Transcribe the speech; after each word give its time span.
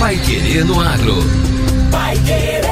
Pai 0.00 0.16
Querer 0.16 0.64
no 0.64 0.80
Agro. 0.80 1.14
Pai 1.90 2.16
Querer. 2.20 2.62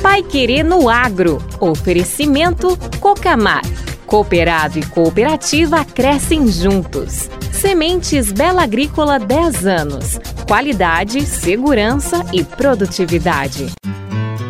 Pai 0.00 0.22
Querer 0.22 0.62
no 0.62 0.88
Agro. 0.88 1.38
Oferecimento 1.58 2.78
Cocamar. 3.00 3.62
Cooperado 4.12 4.78
e 4.78 4.84
cooperativa 4.84 5.86
crescem 5.86 6.46
juntos. 6.46 7.30
Sementes 7.50 8.30
Bela 8.30 8.62
Agrícola 8.62 9.18
10 9.18 9.66
anos. 9.66 10.20
Qualidade, 10.46 11.24
segurança 11.24 12.22
e 12.30 12.44
produtividade. 12.44 13.72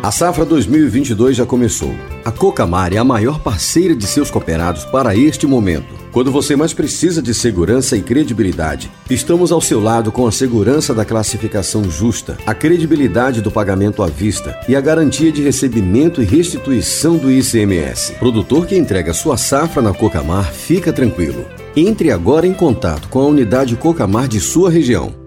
A 0.03 0.11
safra 0.11 0.43
2022 0.43 1.37
já 1.37 1.45
começou. 1.45 1.95
A 2.25 2.29
Cocamar 2.29 2.91
é 2.91 2.97
a 2.97 3.05
maior 3.05 3.39
parceira 3.39 3.95
de 3.95 4.05
seus 4.05 4.29
cooperados 4.29 4.83
para 4.83 5.15
este 5.15 5.47
momento. 5.47 5.95
Quando 6.11 6.29
você 6.29 6.57
mais 6.57 6.73
precisa 6.73 7.21
de 7.21 7.33
segurança 7.33 7.95
e 7.95 8.01
credibilidade, 8.01 8.91
estamos 9.09 9.49
ao 9.49 9.61
seu 9.61 9.79
lado 9.79 10.11
com 10.11 10.27
a 10.27 10.31
segurança 10.31 10.93
da 10.93 11.05
classificação 11.05 11.89
justa, 11.89 12.37
a 12.45 12.53
credibilidade 12.53 13.41
do 13.41 13.49
pagamento 13.49 14.03
à 14.03 14.07
vista 14.07 14.59
e 14.67 14.75
a 14.75 14.81
garantia 14.81 15.31
de 15.31 15.41
recebimento 15.41 16.21
e 16.21 16.25
restituição 16.25 17.15
do 17.15 17.31
ICMS. 17.31 18.15
Produtor 18.19 18.65
que 18.65 18.77
entrega 18.77 19.13
sua 19.13 19.37
safra 19.37 19.81
na 19.81 19.93
Cocamar, 19.93 20.51
fica 20.51 20.91
tranquilo. 20.91 21.45
Entre 21.77 22.11
agora 22.11 22.45
em 22.45 22.53
contato 22.53 23.07
com 23.07 23.21
a 23.21 23.25
unidade 23.25 23.77
Cocamar 23.77 24.27
de 24.27 24.41
sua 24.41 24.69
região. 24.69 25.22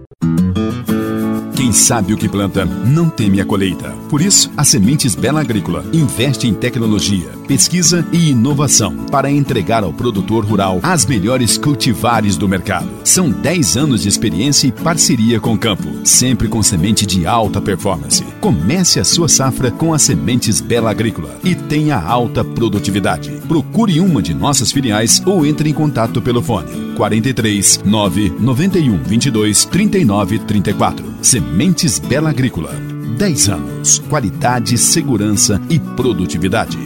Sabe 1.77 2.15
o 2.15 2.17
que 2.17 2.27
planta 2.27 2.65
não 2.65 3.11
teme 3.11 3.39
a 3.39 3.45
colheita. 3.45 3.91
Por 4.09 4.23
isso, 4.23 4.51
a 4.57 4.65
Sementes 4.65 5.15
Bela 5.15 5.43
Agrícola 5.43 5.85
investe 5.93 6.49
em 6.49 6.55
tecnologia, 6.55 7.29
pesquisa 7.47 8.05
e 8.11 8.31
inovação 8.31 8.97
para 9.11 9.31
entregar 9.31 9.85
ao 9.85 9.93
produtor 9.93 10.43
rural 10.43 10.81
as 10.83 11.05
melhores 11.05 11.59
cultivares 11.59 12.39
do 12.39 12.49
mercado. 12.49 12.89
São 13.05 13.31
10 13.31 13.77
anos 13.77 14.03
de 14.03 14.09
experiência 14.09 14.67
e 14.67 14.73
parceria 14.73 15.39
com 15.39 15.53
o 15.53 15.59
campo, 15.59 15.87
sempre 16.03 16.49
com 16.49 16.63
semente 16.63 17.05
de 17.05 17.27
alta 17.27 17.61
performance. 17.61 18.25
Comece 18.41 18.99
a 18.99 19.05
sua 19.05 19.29
safra 19.29 19.71
com 19.71 19.93
as 19.93 20.01
Sementes 20.01 20.63
Bela 20.63 20.91
Agrícola 20.91 21.39
e 21.45 21.55
tenha 21.55 22.01
alta 22.01 22.43
produtividade. 22.43 23.31
Procure 23.47 24.01
uma 24.01 24.23
de 24.23 24.33
nossas 24.33 24.73
filiais 24.73 25.23
ou 25.27 25.45
entre 25.45 25.69
em 25.69 25.75
contato 25.75 26.23
pelo 26.23 26.43
fone 26.43 26.95
43 26.97 27.83
9 27.85 28.35
91 28.41 29.03
22 29.03 29.67
39 29.67 30.39
34. 30.39 31.16
Sementes 31.27 31.99
Bela 31.99 32.31
Agrícola. 32.31 32.71
10 33.19 33.49
anos. 33.49 33.99
Qualidade, 34.09 34.79
segurança 34.79 35.61
e 35.69 35.81
produtividade. 35.81 36.79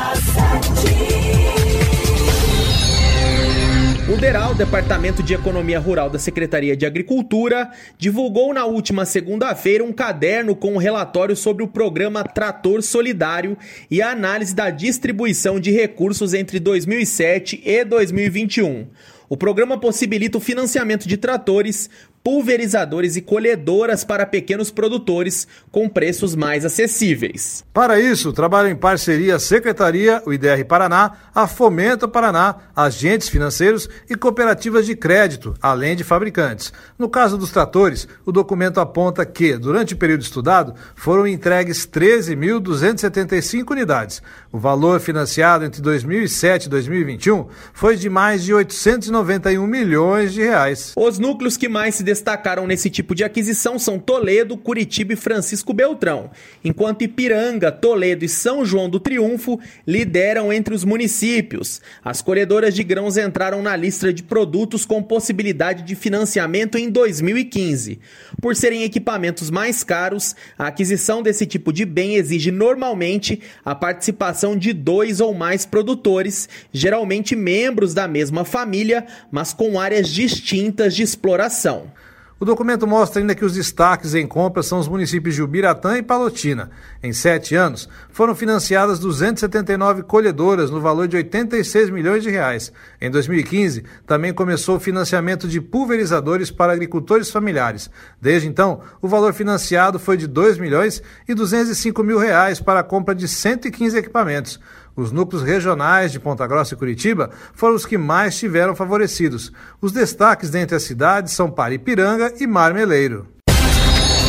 O 4.12 4.18
DERAL, 4.18 4.56
Departamento 4.56 5.22
de 5.22 5.36
Economia 5.36 5.80
Rural 5.80 6.10
da 6.10 6.18
Secretaria 6.18 6.76
de 6.76 6.84
Agricultura, 6.84 7.70
divulgou 7.96 8.52
na 8.52 8.66
última 8.66 9.06
segunda-feira 9.06 9.84
um 9.84 9.94
caderno 9.94 10.56
com 10.56 10.74
um 10.74 10.78
relatório 10.78 11.36
sobre 11.36 11.64
o 11.64 11.68
programa 11.68 12.24
Trator 12.24 12.82
Solidário 12.82 13.56
e 13.90 14.02
a 14.02 14.10
análise 14.10 14.56
da 14.56 14.72
distribuição 14.72 15.60
de 15.60 15.70
recursos 15.70 16.34
entre 16.34 16.60
2007 16.60 17.62
e 17.64 17.86
2021. 17.86 18.88
O 19.30 19.38
programa 19.38 19.80
possibilita 19.80 20.40
o 20.40 20.42
financiamento 20.42 21.08
de 21.08 21.16
tratores, 21.16 21.88
pulverizadores 22.24 23.16
e 23.16 23.22
colhedoras 23.22 24.04
para 24.04 24.26
pequenos 24.26 24.72
produtores 24.72 25.48
com 25.72 25.88
preços 25.88 26.36
mais 26.36 26.66
acessíveis. 26.66 27.64
Para 27.74 28.00
isso, 28.00 28.34
trabalham 28.34 28.72
em 28.72 28.76
parceria 28.76 29.36
a 29.36 29.40
Secretaria, 29.40 30.22
o 30.26 30.34
IDR 30.34 30.66
Paraná, 30.68 31.14
a 31.34 31.48
Fomento 31.48 32.08
Paraná, 32.08 32.56
agentes 32.76 33.30
financeiros 33.30 33.90
e 34.10 34.16
cooperativas 34.16 34.86
de 34.86 34.96
crédito, 34.96 35.54
além 35.62 35.96
de 35.96 36.04
fabricantes. 36.04 36.74
No 36.98 37.10
caso 37.10 37.38
dos 37.38 37.52
tratores, 37.52 38.08
o 38.26 38.32
documento 38.32 38.80
aponta 38.80 39.26
que, 39.26 39.58
durante 39.58 39.94
o 39.94 39.98
período 39.98 40.22
estudado, 40.22 40.76
foram 40.96 41.28
entregues 41.28 41.88
13.275 41.88 43.72
unidades. 43.72 44.22
O 44.52 44.58
valor 44.58 45.00
financiado 45.00 45.64
entre 45.64 45.82
2007 45.82 46.66
e 46.66 46.70
2021 46.70 47.48
foi 47.74 47.96
de 47.96 48.10
mais 48.10 48.44
de 48.44 48.54
891 48.54 49.66
milhões 49.66 50.34
de 50.34 50.42
reais. 50.42 50.94
Os 50.96 51.20
núcleos 51.20 51.56
que 51.56 51.70
mais 51.70 51.96
se 51.96 52.04
destacaram 52.10 52.66
nesse 52.66 52.90
tipo 52.90 53.14
de 53.14 53.24
aquisição 53.24 53.78
são 53.78 54.00
Toledo, 54.00 54.58
Curitiba 54.58 55.14
e 55.14 55.16
Francisco 55.16 55.74
Beltrão, 55.74 56.32
enquanto 56.64 57.04
Ipiranga, 57.04 57.72
Toledo 57.72 58.26
e 58.26 58.30
São 58.30 58.66
João 58.66 58.90
do 58.90 59.00
Triunfo 59.00 59.60
lideram 59.86 60.52
entre 60.52 60.74
os 60.74 60.84
municípios. 60.84 61.80
As 62.04 62.20
colhedoras 62.20 62.74
de 62.74 62.84
grãos 62.84 63.16
entraram 63.16 63.62
na 63.62 63.76
lista 63.76 64.12
de 64.12 64.24
produtos 64.24 64.88
com 64.88 65.04
possibilidade 65.04 65.84
de 65.84 65.94
financiamento 65.94 66.80
em 66.80 66.90
2015. 66.90 68.00
Por 68.42 68.56
serem 68.56 68.84
equipamentos 68.84 69.52
mais 69.52 69.84
caros, 69.84 70.36
a 70.58 70.66
aquisição 70.66 71.22
desse 71.22 71.46
tipo 71.46 71.72
de 71.72 71.86
bem 71.86 72.16
exige 72.16 72.50
normalmente 72.50 73.40
a 73.64 73.76
participação 73.76 74.58
de 74.58 74.74
dois 74.74 75.20
ou 75.20 75.32
mais 75.32 75.64
produtores, 75.64 76.50
geralmente 76.74 77.36
membros 77.36 77.94
da 77.94 78.08
mesma 78.08 78.44
família, 78.44 79.06
mas 79.30 79.54
com 79.54 79.80
áreas 79.80 80.10
distintas 80.10 80.96
de 80.96 81.04
exploração. 81.04 81.99
O 82.40 82.46
documento 82.46 82.88
mostra 82.88 83.22
ainda 83.22 83.36
que 83.36 83.44
os 83.44 83.54
destaques 83.54 84.16
em 84.16 84.26
compras 84.26 84.66
são 84.66 84.80
os 84.80 84.88
municípios 84.88 85.36
de 85.36 85.44
Ubiratã 85.44 85.98
e 85.98 86.02
Palotina. 86.02 86.72
Em 87.04 87.12
sete 87.12 87.54
anos, 87.54 87.90
foram 88.14 88.34
financiadas 88.34 88.98
279 88.98 90.04
colhedoras 90.04 90.72
no 90.72 90.80
valor 90.80 91.06
de 91.06 91.18
86 91.18 91.90
milhões 91.90 92.24
de 92.24 92.30
reais. 92.30 92.72
Em 93.02 93.12
2015, 93.12 93.84
também 94.08 94.34
começou 94.34 94.78
o 94.78 94.80
financiamento 94.80 95.50
de 95.50 95.60
pulverizadores 95.60 96.50
para 96.50 96.72
agricultores 96.72 97.30
familiares. 97.30 97.90
Desde 98.22 98.48
então, 98.48 98.80
o 99.02 99.08
valor 99.10 99.34
financiado 99.34 100.00
foi 100.00 100.16
de 100.16 100.26
2 100.26 100.58
milhões 100.60 101.04
e 101.28 101.34
205 101.34 102.02
mil 102.04 102.18
reais 102.18 102.62
para 102.62 102.80
a 102.80 102.84
compra 102.84 103.14
de 103.14 103.28
115 103.28 103.98
equipamentos. 103.98 104.62
Os 105.00 105.12
núcleos 105.14 105.44
regionais 105.44 106.12
de 106.12 106.20
Ponta 106.20 106.46
Grossa 106.46 106.74
e 106.74 106.78
Curitiba 106.78 107.30
foram 107.54 107.76
os 107.76 107.86
que 107.86 107.98
mais 107.98 108.38
tiveram 108.38 108.76
favorecidos. 108.76 109.52
Os 109.82 109.92
destaques 109.92 110.50
dentre 110.50 110.76
as 110.76 110.84
cidades 110.84 111.34
são 111.34 111.50
Paripiranga 111.50 112.34
e 112.40 112.46
Marmeleiro. 112.46 113.26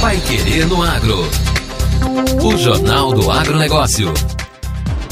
Pai 0.00 0.18
Querer 0.20 0.66
no 0.66 0.82
Agro. 0.82 1.18
O 2.42 2.56
Jornal 2.56 3.12
do 3.12 3.30
Agronegócio. 3.30 4.14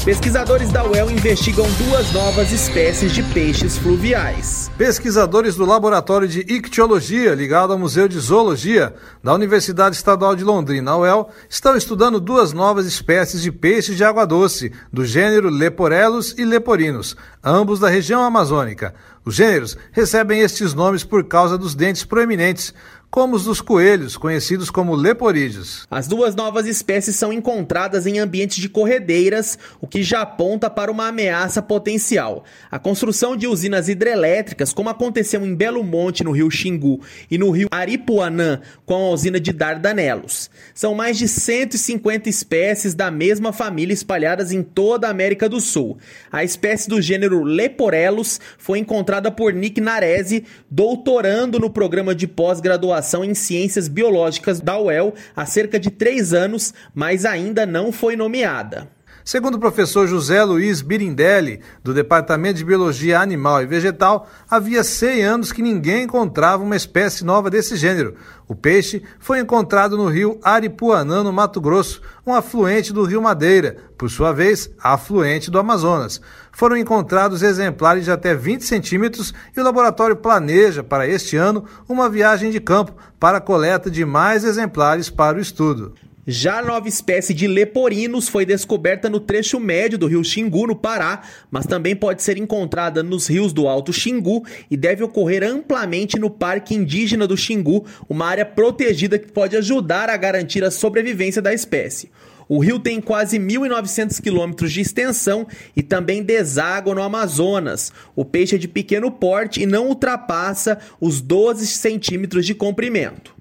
Pesquisadores 0.09 0.71
da 0.71 0.83
UEL 0.83 1.11
investigam 1.11 1.67
duas 1.73 2.11
novas 2.11 2.51
espécies 2.51 3.11
de 3.11 3.21
peixes 3.21 3.77
fluviais. 3.77 4.71
Pesquisadores 4.75 5.55
do 5.55 5.63
Laboratório 5.63 6.27
de 6.27 6.39
Ictiologia, 6.51 7.35
ligado 7.35 7.73
ao 7.73 7.77
Museu 7.77 8.07
de 8.07 8.19
Zoologia, 8.19 8.95
da 9.23 9.35
Universidade 9.35 9.95
Estadual 9.95 10.35
de 10.35 10.43
Londrina, 10.43 10.97
UEL, 10.97 11.29
estão 11.47 11.77
estudando 11.77 12.19
duas 12.19 12.53
novas 12.53 12.87
espécies 12.87 13.43
de 13.43 13.51
peixes 13.51 13.97
de 13.97 14.03
água 14.03 14.25
doce, 14.25 14.71
do 14.91 15.05
gênero 15.05 15.47
Leporellus 15.47 16.33
e 16.39 16.43
Leporinos, 16.43 17.15
ambos 17.43 17.79
da 17.79 17.87
região 17.87 18.23
amazônica. 18.23 18.95
Os 19.23 19.35
gêneros 19.35 19.77
recebem 19.91 20.39
estes 20.39 20.73
nomes 20.73 21.03
por 21.03 21.23
causa 21.25 21.55
dos 21.55 21.75
dentes 21.75 22.03
proeminentes, 22.03 22.73
como 23.11 23.35
os 23.35 23.45
dos 23.45 23.59
coelhos, 23.59 24.15
conhecidos 24.15 24.69
como 24.69 24.95
leporídeos. 24.95 25.87
As 25.89 26.07
duas 26.07 26.35
novas 26.35 26.67
espécies 26.67 27.15
são 27.15 27.33
encontradas 27.33 28.05
em 28.05 28.19
ambientes 28.19 28.57
de 28.57 28.69
corredeiras, 28.69 29.57
o 29.81 29.87
que 29.87 30.03
já 30.03 30.21
aponta 30.21 30.69
para 30.69 30.91
uma 30.91 31.07
ameaça 31.07 31.59
potencial. 31.59 32.43
A 32.69 32.77
construção 32.77 33.35
de 33.35 33.47
usinas 33.47 33.89
hidrelétricas, 33.89 34.73
como 34.73 34.89
aconteceu 34.89 35.43
em 35.43 35.55
Belo 35.55 35.83
Monte, 35.83 36.23
no 36.23 36.31
rio 36.31 36.51
Xingu, 36.51 37.01
e 37.31 37.37
no 37.37 37.49
rio 37.49 37.67
Aripuanã, 37.71 38.61
com 38.85 38.93
a 38.93 39.09
usina 39.09 39.39
de 39.39 39.51
Dardanelos. 39.51 40.51
São 40.75 40.93
mais 40.93 41.17
de 41.17 41.27
150 41.27 42.29
espécies 42.29 42.93
da 42.93 43.09
mesma 43.09 43.51
família 43.51 43.93
espalhadas 43.93 44.51
em 44.51 44.61
toda 44.61 45.07
a 45.07 45.11
América 45.11 45.49
do 45.49 45.59
Sul. 45.59 45.97
A 46.31 46.43
espécie 46.43 46.87
do 46.87 47.01
gênero 47.01 47.43
Leporellus 47.43 48.39
foi 48.59 48.77
encontrada 48.77 49.31
por 49.31 49.51
Nick 49.51 49.81
Narese, 49.81 50.43
doutorando 50.69 51.59
no 51.59 51.71
programa 51.71 52.13
de 52.13 52.27
pós-graduação 52.27 52.98
em 53.23 53.33
Ciências 53.33 53.87
Biológicas 53.87 54.59
da 54.59 54.79
UEL 54.79 55.13
há 55.35 55.45
cerca 55.45 55.79
de 55.79 55.89
três 55.89 56.33
anos, 56.33 56.73
mas 56.93 57.25
ainda 57.25 57.65
não 57.65 57.91
foi 57.91 58.15
nomeada. 58.15 58.87
Segundo 59.29 59.53
o 59.53 59.59
professor 59.59 60.07
José 60.07 60.43
Luiz 60.43 60.81
Birindelli, 60.81 61.61
do 61.83 61.93
Departamento 61.93 62.57
de 62.57 62.65
Biologia 62.65 63.19
Animal 63.19 63.61
e 63.61 63.67
Vegetal, 63.67 64.27
havia 64.49 64.83
100 64.83 65.23
anos 65.23 65.51
que 65.51 65.61
ninguém 65.61 66.05
encontrava 66.05 66.63
uma 66.63 66.75
espécie 66.75 67.23
nova 67.23 67.47
desse 67.47 67.75
gênero. 67.75 68.15
O 68.47 68.55
peixe 68.55 69.03
foi 69.19 69.39
encontrado 69.39 69.95
no 69.95 70.07
rio 70.07 70.39
Aripuanã, 70.41 71.21
no 71.21 71.31
Mato 71.31 71.61
Grosso, 71.61 72.01
um 72.25 72.33
afluente 72.33 72.91
do 72.91 73.03
rio 73.03 73.21
Madeira, 73.21 73.77
por 73.99 74.09
sua 74.09 74.31
vez, 74.31 74.67
afluente 74.81 75.51
do 75.51 75.59
Amazonas. 75.59 76.19
Foram 76.51 76.75
encontrados 76.75 77.43
exemplares 77.43 78.05
de 78.05 78.11
até 78.11 78.33
20 78.33 78.65
centímetros 78.65 79.31
e 79.55 79.59
o 79.59 79.63
laboratório 79.63 80.15
planeja, 80.15 80.83
para 80.83 81.07
este 81.07 81.37
ano, 81.37 81.65
uma 81.87 82.09
viagem 82.09 82.49
de 82.49 82.59
campo 82.59 82.95
para 83.19 83.37
a 83.37 83.41
coleta 83.41 83.91
de 83.91 84.03
mais 84.03 84.43
exemplares 84.43 85.07
para 85.07 85.37
o 85.37 85.39
estudo. 85.39 85.93
Já 86.31 86.59
a 86.59 86.61
nova 86.61 86.87
espécie 86.87 87.33
de 87.33 87.47
leporinos 87.47 88.29
foi 88.29 88.45
descoberta 88.45 89.09
no 89.09 89.19
trecho 89.19 89.59
médio 89.59 89.97
do 89.97 90.05
rio 90.05 90.23
Xingu, 90.23 90.67
no 90.67 90.75
Pará, 90.75 91.23
mas 91.49 91.65
também 91.65 91.95
pode 91.95 92.21
ser 92.21 92.37
encontrada 92.37 93.01
nos 93.01 93.25
rios 93.25 93.51
do 93.51 93.67
Alto 93.67 93.91
Xingu 93.91 94.45
e 94.69 94.77
deve 94.77 95.03
ocorrer 95.03 95.43
amplamente 95.43 96.19
no 96.19 96.29
Parque 96.29 96.75
Indígena 96.75 97.25
do 97.25 97.35
Xingu, 97.35 97.83
uma 98.07 98.27
área 98.27 98.45
protegida 98.45 99.17
que 99.17 99.31
pode 99.31 99.57
ajudar 99.57 100.07
a 100.07 100.15
garantir 100.17 100.63
a 100.63 100.69
sobrevivência 100.69 101.41
da 101.41 101.51
espécie. 101.51 102.11
O 102.47 102.59
rio 102.59 102.77
tem 102.77 103.01
quase 103.01 103.39
1.900 103.39 104.21
quilômetros 104.21 104.71
de 104.71 104.81
extensão 104.81 105.47
e 105.75 105.81
também 105.81 106.21
deságua 106.21 106.93
no 106.93 107.01
Amazonas. 107.01 107.91
O 108.15 108.23
peixe 108.23 108.53
é 108.53 108.59
de 108.59 108.67
pequeno 108.67 109.09
porte 109.09 109.63
e 109.63 109.65
não 109.65 109.87
ultrapassa 109.87 110.77
os 111.01 111.21
12 111.21 111.65
centímetros 111.65 112.45
de 112.45 112.53
comprimento. 112.53 113.38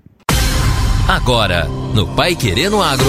Agora, 1.08 1.64
no 1.94 2.06
Pai 2.06 2.36
Querendo 2.36 2.82
Agro. 2.82 3.06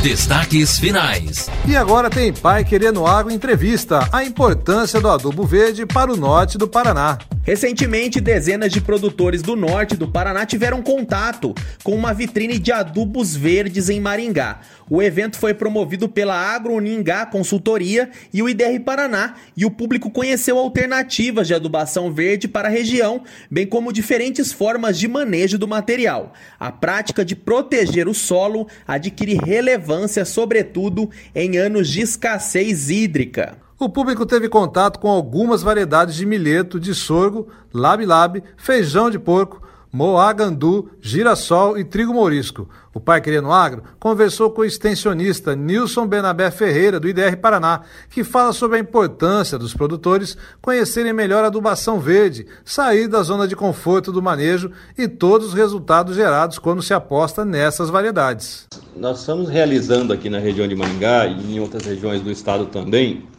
Destaques 0.00 0.78
finais. 0.78 1.50
E 1.66 1.74
agora 1.74 2.08
tem 2.08 2.32
Pai 2.32 2.64
Querendo 2.64 3.04
Agro 3.04 3.32
Entrevista: 3.32 4.08
a 4.12 4.22
importância 4.22 5.00
do 5.00 5.10
adubo 5.10 5.44
verde 5.44 5.84
para 5.84 6.12
o 6.12 6.16
norte 6.16 6.56
do 6.56 6.68
Paraná. 6.68 7.18
Recentemente, 7.44 8.22
dezenas 8.22 8.72
de 8.72 8.80
produtores 8.80 9.42
do 9.42 9.54
norte 9.54 9.98
do 9.98 10.08
Paraná 10.08 10.46
tiveram 10.46 10.80
contato 10.80 11.54
com 11.82 11.94
uma 11.94 12.14
vitrine 12.14 12.58
de 12.58 12.72
adubos 12.72 13.36
verdes 13.36 13.90
em 13.90 14.00
Maringá. 14.00 14.62
O 14.88 15.02
evento 15.02 15.36
foi 15.36 15.52
promovido 15.52 16.08
pela 16.08 16.34
Agroningá 16.34 17.26
Consultoria 17.26 18.08
e 18.32 18.42
o 18.42 18.48
IDR 18.48 18.80
Paraná, 18.82 19.34
e 19.54 19.66
o 19.66 19.70
público 19.70 20.10
conheceu 20.10 20.56
alternativas 20.56 21.46
de 21.46 21.52
adubação 21.52 22.10
verde 22.10 22.48
para 22.48 22.68
a 22.68 22.70
região, 22.70 23.22
bem 23.50 23.66
como 23.66 23.92
diferentes 23.92 24.50
formas 24.50 24.98
de 24.98 25.06
manejo 25.06 25.58
do 25.58 25.68
material. 25.68 26.32
A 26.58 26.72
prática 26.72 27.22
de 27.22 27.36
proteger 27.36 28.08
o 28.08 28.14
solo 28.14 28.66
adquire 28.88 29.34
relevância, 29.34 30.24
sobretudo 30.24 31.10
em 31.34 31.58
anos 31.58 31.90
de 31.90 32.00
escassez 32.00 32.88
hídrica. 32.88 33.63
O 33.78 33.88
público 33.88 34.24
teve 34.24 34.48
contato 34.48 35.00
com 35.00 35.08
algumas 35.08 35.62
variedades 35.62 36.14
de 36.14 36.24
milheto, 36.24 36.78
de 36.78 36.94
sorgo, 36.94 37.48
labi-labi, 37.72 38.42
feijão 38.56 39.10
de 39.10 39.18
porco, 39.18 39.60
moagandu, 39.92 40.90
girassol 41.00 41.76
e 41.76 41.84
trigo 41.84 42.14
mourisco. 42.14 42.68
O 42.92 43.00
Pai 43.00 43.20
Querendo 43.20 43.50
Agro 43.50 43.82
conversou 43.98 44.50
com 44.50 44.62
o 44.62 44.64
extensionista 44.64 45.56
Nilson 45.56 46.06
Benabé 46.06 46.52
Ferreira, 46.52 47.00
do 47.00 47.08
IDR 47.08 47.36
Paraná, 47.36 47.82
que 48.10 48.22
fala 48.22 48.52
sobre 48.52 48.76
a 48.76 48.80
importância 48.80 49.58
dos 49.58 49.74
produtores 49.74 50.36
conhecerem 50.62 51.12
melhor 51.12 51.42
a 51.42 51.48
adubação 51.48 51.98
verde, 51.98 52.46
sair 52.64 53.08
da 53.08 53.22
zona 53.22 53.46
de 53.46 53.56
conforto 53.56 54.12
do 54.12 54.22
manejo 54.22 54.70
e 54.96 55.08
todos 55.08 55.48
os 55.48 55.54
resultados 55.54 56.14
gerados 56.14 56.60
quando 56.60 56.82
se 56.82 56.94
aposta 56.94 57.44
nessas 57.44 57.90
variedades. 57.90 58.68
Nós 58.96 59.20
estamos 59.20 59.48
realizando 59.48 60.12
aqui 60.12 60.30
na 60.30 60.38
região 60.38 60.68
de 60.68 60.76
Maringá 60.76 61.26
e 61.26 61.56
em 61.56 61.60
outras 61.60 61.84
regiões 61.84 62.20
do 62.20 62.30
estado 62.30 62.66
também 62.66 63.33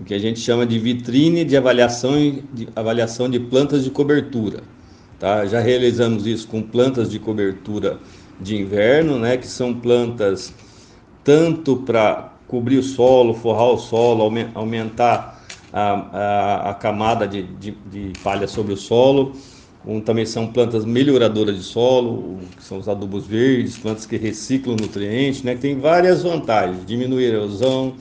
o 0.00 0.04
que 0.04 0.14
a 0.14 0.18
gente 0.18 0.40
chama 0.40 0.64
de 0.64 0.78
vitrine 0.78 1.44
de 1.44 1.56
avaliação, 1.56 2.14
de 2.52 2.68
avaliação 2.74 3.28
de 3.28 3.40
plantas 3.40 3.84
de 3.84 3.90
cobertura. 3.90 4.62
Tá? 5.18 5.44
Já 5.46 5.60
realizamos 5.60 6.26
isso 6.26 6.46
com 6.46 6.62
plantas 6.62 7.10
de 7.10 7.18
cobertura 7.18 7.98
de 8.40 8.56
inverno, 8.56 9.18
né, 9.18 9.36
que 9.36 9.46
são 9.46 9.74
plantas 9.74 10.54
tanto 11.24 11.78
para 11.78 12.32
cobrir 12.46 12.78
o 12.78 12.82
solo, 12.82 13.34
forrar 13.34 13.72
o 13.72 13.78
solo, 13.78 14.32
aumentar 14.54 15.44
a, 15.72 15.90
a, 15.92 16.70
a 16.70 16.74
camada 16.74 17.26
de, 17.26 17.42
de, 17.42 17.76
de, 17.90 18.12
palha 18.22 18.46
sobre 18.46 18.72
o 18.72 18.76
solo. 18.76 19.32
Um, 19.86 20.00
também 20.00 20.26
são 20.26 20.46
plantas 20.46 20.84
melhoradoras 20.84 21.56
de 21.56 21.62
solo, 21.62 22.38
que 22.56 22.62
são 22.62 22.78
os 22.78 22.88
adubos 22.88 23.26
verdes, 23.26 23.78
plantas 23.78 24.06
que 24.06 24.16
reciclam 24.16 24.76
nutrientes, 24.76 25.42
né, 25.42 25.54
que 25.54 25.60
tem 25.60 25.78
várias 25.78 26.22
vantagens, 26.22 26.84
diminuir 26.86 27.26
a 27.26 27.36
erosão, 27.36 27.94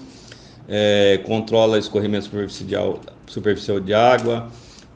é, 0.68 1.20
controla 1.24 1.78
escorrimento 1.78 2.26
superficial, 2.26 3.00
superficial 3.26 3.80
de 3.80 3.94
água, 3.94 4.50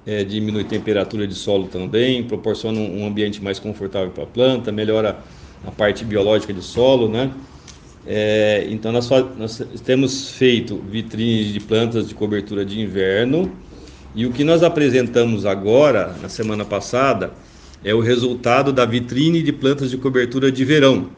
é, 0.06 0.24
diminui 0.24 0.64
temperatura 0.64 1.28
de 1.28 1.36
solo 1.36 1.68
também, 1.68 2.24
proporciona 2.24 2.80
um 2.80 3.06
ambiente 3.06 3.42
mais 3.44 3.60
confortável 3.60 4.10
para 4.10 4.24
a 4.24 4.28
planta, 4.28 4.72
melhora 4.72 5.20
a 5.66 5.72
parte 5.72 6.04
biológica 6.04 6.54
de 6.54 6.62
solo, 6.62 7.08
né? 7.08 7.32
É, 8.06 8.66
então 8.70 8.92
nós, 8.92 9.08
nós, 9.38 9.64
temos 9.86 10.32
feito 10.32 10.78
vitrines 10.90 11.54
de 11.54 11.60
plantas 11.60 12.08
de 12.08 12.16
cobertura 12.16 12.66
de 12.66 12.82
inverno 12.82 13.52
e 14.16 14.26
o 14.26 14.32
que 14.32 14.44
nós 14.44 14.64
apresentamos 14.64 15.46
agora, 15.46 16.16
na 16.20 16.28
semana 16.28 16.66
passada, 16.66 17.32
é 17.84 17.94
o 17.94 18.00
resultado 18.00 18.74
da 18.74 18.86
vitrine 18.86 19.44
de 19.44 19.54
plantas 19.54 19.92
de 19.92 19.98
cobertura 19.98 20.52
de 20.52 20.66
verão. 20.66 21.10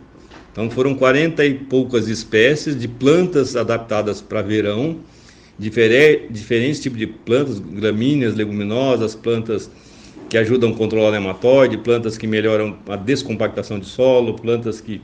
Então 0.54 0.70
foram 0.70 0.94
40 0.94 1.44
e 1.44 1.56
poucas 1.56 2.08
espécies 2.08 2.80
de 2.80 2.88
plantas 2.88 3.56
adaptadas 3.56 4.22
para 4.22 4.42
verão, 4.44 5.00
diferentes 5.58 6.80
tipos 6.80 7.00
de 7.00 7.08
plantas, 7.08 7.58
gramíneas, 7.58 8.36
leguminosas, 8.36 9.16
plantas 9.16 9.70
que 10.30 10.38
ajudam 10.38 10.70
a 10.70 10.74
controlar 10.76 11.10
o 11.10 11.12
nematóide, 11.12 11.78
plantas 11.78 12.18
que 12.18 12.28
melhoram 12.28 12.78
a 12.88 12.96
descompactação 12.96 13.80
de 13.80 13.88
solo, 13.88 14.36
plantas 14.36 14.80
que 14.80 15.02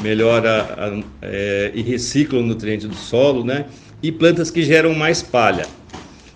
melhoram 0.00 1.04
é, 1.22 1.72
e 1.74 1.80
reciclam 1.82 2.42
nutrientes 2.42 2.86
do 2.86 2.94
solo, 2.94 3.44
né? 3.44 3.66
E 4.02 4.12
plantas 4.12 4.50
que 4.50 4.62
geram 4.62 4.94
mais 4.94 5.22
palha. 5.22 5.68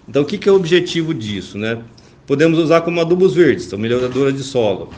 Então, 0.08 0.22
o 0.22 0.24
que, 0.24 0.38
que 0.38 0.48
é 0.48 0.52
o 0.52 0.56
objetivo 0.56 1.12
disso, 1.12 1.58
né? 1.58 1.78
Podemos 2.26 2.58
usar 2.58 2.80
como 2.80 3.00
adubos 3.00 3.34
verdes, 3.34 3.66
são 3.66 3.78
melhoradoras 3.78 4.34
de 4.34 4.42
solo. 4.42 4.92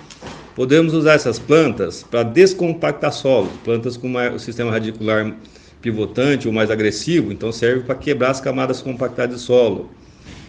Podemos 0.59 0.93
usar 0.93 1.13
essas 1.13 1.39
plantas 1.39 2.03
para 2.03 2.25
descompactar 2.25 3.13
solo, 3.13 3.49
plantas 3.65 3.97
com 3.97 4.13
o 4.13 4.41
sistema 4.41 4.73
radicular 4.73 5.33
pivotante 5.81 6.49
ou 6.49 6.53
mais 6.53 6.69
agressivo, 6.69 7.31
então 7.31 7.53
serve 7.53 7.85
para 7.85 7.95
quebrar 7.95 8.33
as 8.33 8.41
camadas 8.41 8.83
compactadas 8.83 9.37
de 9.37 9.41
solo. 9.41 9.89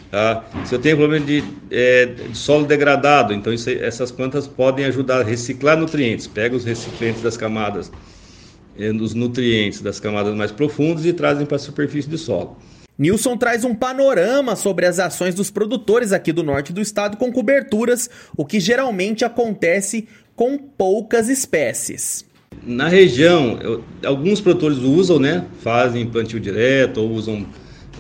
Tá? 0.10 0.44
Se 0.66 0.74
eu 0.74 0.80
tenho 0.80 0.98
problema 0.98 1.24
de, 1.24 1.44
é, 1.70 2.08
de 2.08 2.36
solo 2.36 2.66
degradado, 2.66 3.36
então 3.36 3.54
isso, 3.54 3.70
essas 3.70 4.12
plantas 4.12 4.48
podem 4.48 4.84
ajudar 4.86 5.22
a 5.22 5.24
reciclar 5.24 5.78
nutrientes, 5.78 6.26
pega 6.26 6.56
os 6.56 6.66
recipientes 6.66 7.22
das 7.22 7.38
camadas, 7.38 7.92
é, 8.80 8.90
os 8.90 9.14
nutrientes 9.14 9.80
das 9.80 10.00
camadas 10.00 10.34
mais 10.34 10.52
profundas 10.52 11.06
e 11.06 11.14
trazem 11.14 11.46
para 11.46 11.58
a 11.58 11.60
superfície 11.60 12.10
do 12.10 12.18
solo. 12.18 12.58
Nilson 13.00 13.38
traz 13.38 13.64
um 13.64 13.74
panorama 13.74 14.58
sobre 14.58 14.86
as 14.86 15.00
ações 15.00 15.34
dos 15.34 15.50
produtores 15.50 16.12
aqui 16.12 16.34
do 16.34 16.44
norte 16.44 16.74
do 16.74 16.82
estado 16.82 17.16
com 17.16 17.32
coberturas, 17.32 18.10
o 18.36 18.44
que 18.44 18.60
geralmente 18.60 19.24
acontece 19.24 20.06
com 20.36 20.58
poucas 20.58 21.30
espécies. 21.30 22.26
Na 22.62 22.90
região, 22.90 23.58
eu, 23.62 23.84
alguns 24.04 24.42
produtores 24.42 24.80
usam, 24.80 25.18
né, 25.18 25.46
fazem 25.62 26.06
plantio 26.08 26.42
direto 26.42 27.00
ou 27.00 27.12
usam 27.12 27.48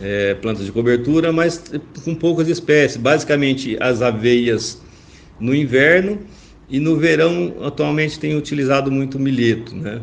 é, 0.02 0.34
plantas 0.34 0.66
de 0.66 0.72
cobertura, 0.74 1.32
mas 1.32 1.64
com 2.04 2.14
poucas 2.14 2.50
espécies. 2.50 2.98
Basicamente, 2.98 3.78
as 3.80 4.02
aveias 4.02 4.82
no 5.40 5.56
inverno 5.56 6.20
e 6.70 6.78
no 6.78 6.98
verão, 6.98 7.56
atualmente, 7.64 8.20
tem 8.20 8.36
utilizado 8.36 8.92
muito 8.92 9.18
milheto, 9.18 9.74
né? 9.74 10.02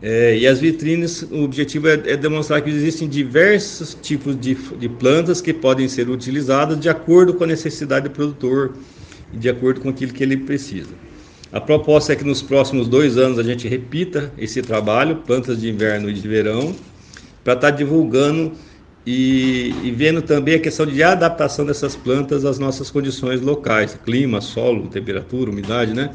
É, 0.00 0.36
e 0.36 0.46
as 0.46 0.60
vitrines, 0.60 1.22
o 1.22 1.42
objetivo 1.42 1.88
é, 1.88 1.94
é, 1.94 2.16
demonstrar 2.16 2.62
que 2.62 2.70
existem 2.70 3.08
diversos 3.08 3.98
tipos 4.00 4.38
de, 4.38 4.54
de, 4.54 4.88
plantas 4.88 5.40
que 5.40 5.52
podem 5.52 5.88
ser 5.88 6.08
utilizadas 6.08 6.78
de 6.78 6.88
acordo 6.88 7.34
com 7.34 7.42
a 7.42 7.46
necessidade 7.48 8.08
do 8.08 8.14
produtor, 8.14 8.74
de 9.32 9.48
acordo 9.48 9.80
com 9.80 9.88
aquilo 9.88 10.12
que 10.12 10.22
ele 10.22 10.36
precisa. 10.36 10.90
A 11.52 11.60
proposta 11.60 12.12
é 12.12 12.16
que 12.16 12.24
nos 12.24 12.40
próximos 12.42 12.86
dois 12.86 13.16
anos 13.16 13.38
a 13.38 13.42
gente 13.42 13.66
repita 13.66 14.32
esse 14.38 14.62
trabalho, 14.62 15.16
plantas 15.16 15.60
de 15.60 15.68
inverno 15.68 16.08
e 16.08 16.12
de 16.12 16.28
verão, 16.28 16.76
para 17.42 17.54
estar 17.54 17.70
tá 17.72 17.76
divulgando 17.76 18.52
e, 19.04 19.74
e, 19.82 19.90
vendo 19.90 20.22
também 20.22 20.54
a 20.54 20.58
questão 20.60 20.84
de 20.84 21.02
adaptação 21.02 21.64
dessas 21.64 21.96
plantas 21.96 22.44
às 22.44 22.58
nossas 22.58 22.90
condições 22.90 23.40
locais, 23.40 23.98
clima, 24.04 24.40
solo, 24.40 24.86
temperatura, 24.88 25.50
umidade, 25.50 25.94
né? 25.94 26.10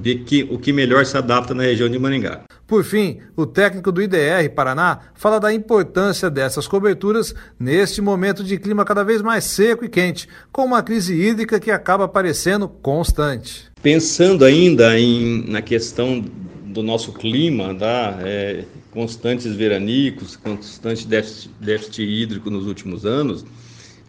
Ver 0.00 0.24
que, 0.24 0.48
o 0.50 0.58
que 0.58 0.72
melhor 0.72 1.04
se 1.04 1.16
adapta 1.16 1.54
na 1.54 1.62
região 1.62 1.88
de 1.88 1.98
Maringá. 1.98 2.42
Por 2.66 2.84
fim, 2.84 3.18
o 3.36 3.44
técnico 3.44 3.90
do 3.90 4.00
IDR 4.00 4.48
Paraná 4.54 5.00
fala 5.14 5.40
da 5.40 5.52
importância 5.52 6.30
dessas 6.30 6.68
coberturas 6.68 7.34
neste 7.58 8.00
momento 8.00 8.44
de 8.44 8.58
clima 8.58 8.84
cada 8.84 9.02
vez 9.02 9.20
mais 9.20 9.44
seco 9.44 9.84
e 9.84 9.88
quente, 9.88 10.28
com 10.52 10.64
uma 10.64 10.82
crise 10.82 11.14
hídrica 11.20 11.58
que 11.58 11.70
acaba 11.70 12.06
parecendo 12.06 12.68
constante. 12.68 13.64
Pensando 13.82 14.44
ainda 14.44 14.98
em, 14.98 15.44
na 15.48 15.60
questão 15.60 16.24
do 16.64 16.82
nosso 16.82 17.12
clima, 17.12 17.74
tá? 17.74 18.18
É, 18.22 18.64
constantes 18.90 19.52
veranicos, 19.54 20.36
constante 20.36 21.06
déficit, 21.06 21.50
déficit 21.60 22.02
hídrico 22.02 22.50
nos 22.50 22.66
últimos 22.66 23.04
anos, 23.04 23.44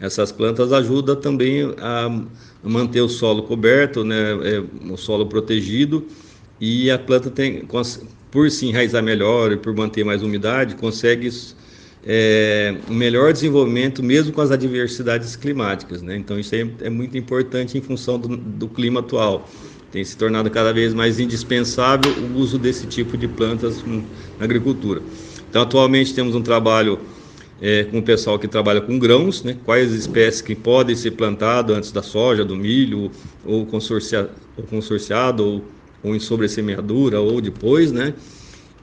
essas 0.02 0.32
plantas 0.32 0.72
ajudam 0.72 1.14
também 1.14 1.62
a 1.78 2.10
manter 2.62 3.00
o 3.00 3.08
solo 3.08 3.44
coberto, 3.44 4.02
né, 4.02 4.32
é, 4.42 4.62
o 4.92 4.96
solo 4.96 5.26
protegido 5.26 6.04
e 6.60 6.90
a 6.90 6.98
planta 6.98 7.30
tem 7.30 7.64
por 8.30 8.50
se 8.50 8.66
enraizar 8.66 9.02
melhor 9.02 9.52
e 9.52 9.56
por 9.56 9.72
manter 9.74 10.04
mais 10.04 10.20
umidade, 10.22 10.74
consegue 10.74 11.30
é, 12.04 12.74
um 12.90 12.94
melhor 12.94 13.32
desenvolvimento 13.32 14.02
mesmo 14.02 14.32
com 14.32 14.40
as 14.40 14.50
adversidades 14.50 15.36
climáticas. 15.36 16.02
Né? 16.02 16.16
Então, 16.16 16.36
isso 16.36 16.52
é, 16.54 16.66
é 16.80 16.90
muito 16.90 17.16
importante 17.16 17.78
em 17.78 17.80
função 17.80 18.18
do, 18.18 18.36
do, 18.36 18.68
clima 18.68 19.00
atual. 19.00 19.48
Tem 19.92 20.02
se 20.02 20.16
tornado 20.16 20.50
cada 20.50 20.72
vez 20.72 20.92
mais 20.94 21.20
indispensável 21.20 22.10
o 22.12 22.38
uso 22.38 22.58
desse 22.58 22.86
tipo 22.86 23.16
de 23.16 23.28
plantas 23.28 23.84
na 23.86 24.02
agricultura. 24.40 25.00
Então, 25.48 25.62
atualmente 25.62 26.12
temos 26.12 26.34
um 26.34 26.42
trabalho 26.42 26.98
é, 27.62 27.84
com 27.84 28.00
o 28.00 28.02
pessoal 28.02 28.38
que 28.38 28.48
trabalha 28.48 28.82
com 28.82 28.98
grãos, 28.98 29.42
né? 29.42 29.56
quais 29.64 29.92
espécies 29.92 30.42
que 30.42 30.54
podem 30.54 30.94
ser 30.94 31.12
plantadas 31.12 31.74
antes 31.74 31.92
da 31.92 32.02
soja, 32.02 32.44
do 32.44 32.56
milho, 32.56 33.10
ou, 33.46 33.64
consorcia, 33.64 34.28
ou 34.58 34.64
consorciado, 34.64 35.44
ou 35.44 35.64
ou 36.02 36.14
em 36.14 36.20
sobressemeadura 36.20 37.20
ou 37.20 37.40
depois, 37.40 37.92
né? 37.92 38.14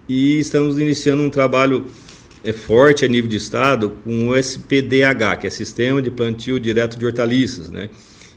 E 0.08 0.40
estamos 0.40 0.80
iniciando 0.80 1.22
um 1.22 1.30
trabalho 1.30 1.86
é, 2.44 2.54
forte 2.54 3.06
a 3.06 3.08
nível 3.08 3.30
de 3.30 3.38
estado 3.38 3.92
com 4.04 4.30
o 4.30 4.36
SPDH, 4.36 5.38
que 5.42 5.48
é 5.48 5.50
Sistema 5.50 6.02
de 6.02 6.10
Plantio 6.10 6.60
Direto 6.60 6.98
de 6.98 7.06
Hortaliças, 7.06 7.70
né? 7.70 7.90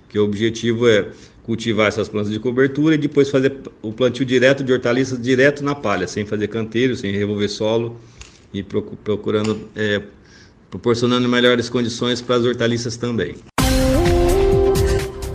Que 0.08 0.18
o 0.18 0.24
objetivo 0.24 0.88
é 0.88 1.08
cultivar 1.44 1.88
essas 1.88 2.08
plantas 2.08 2.30
de 2.30 2.38
cobertura 2.38 2.94
e 2.94 2.98
depois 2.98 3.30
fazer 3.30 3.56
o 3.80 3.92
plantio 3.92 4.24
direto 4.24 4.62
de 4.62 4.72
hortaliças 4.72 5.20
direto 5.20 5.64
na 5.64 5.74
palha, 5.74 6.06
sem 6.06 6.24
fazer 6.24 6.46
canteiro, 6.48 6.94
sem 6.94 7.10
revolver 7.10 7.48
solo 7.48 7.98
e 8.52 8.62
procurando, 8.62 9.68
é, 9.74 10.02
proporcionando 10.70 11.28
melhores 11.28 11.68
condições 11.68 12.20
para 12.20 12.36
as 12.36 12.44
hortaliças 12.44 12.96
também. 12.96 13.36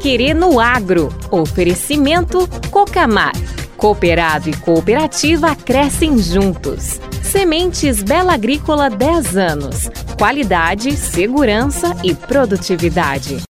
Querer 0.06 0.34
no 0.34 0.60
Agro. 0.60 1.12
Oferecimento 1.32 2.48
Cocamar. 2.70 3.32
Cooperado 3.76 4.48
e 4.48 4.56
cooperativa 4.56 5.56
crescem 5.56 6.16
juntos. 6.16 7.00
Sementes 7.24 8.04
Bela 8.04 8.34
Agrícola 8.34 8.88
10 8.88 9.36
anos. 9.36 9.90
Qualidade, 10.16 10.96
segurança 10.96 11.96
e 12.04 12.14
produtividade. 12.14 13.38